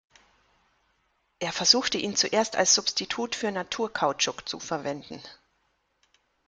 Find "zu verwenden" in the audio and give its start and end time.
4.49-5.21